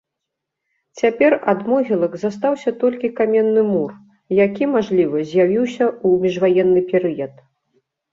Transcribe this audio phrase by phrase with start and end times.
[0.99, 3.91] Цяпер ад могілак застаўся толькі каменны мур,
[4.45, 7.33] які, мажліва, з'явіўся ў міжваенны перыяд.